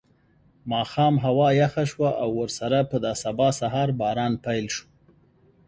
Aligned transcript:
ماښام 0.71 1.15
هوا 1.25 1.49
یخه 1.61 1.83
شوه 1.91 2.09
او 2.23 2.29
ورسره 2.41 2.79
په 2.89 2.97
دا 3.05 3.13
سبا 3.23 3.47
سهار 3.59 3.89
باران 3.99 4.33
پیل 4.45 4.65
شو. 4.75 4.85